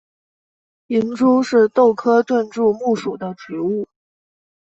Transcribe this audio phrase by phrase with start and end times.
[0.87, 3.87] 银珠是豆科盾柱木属的植物。